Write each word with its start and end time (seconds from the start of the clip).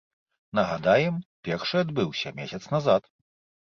Нагадаем, 0.59 1.21
першы 1.51 1.77
адбыўся 1.85 2.37
месяц 2.43 2.63
назад. 2.77 3.03